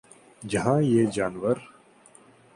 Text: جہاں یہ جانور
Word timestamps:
جہاں 0.41 0.81
یہ 0.81 1.05
جانور 1.11 1.55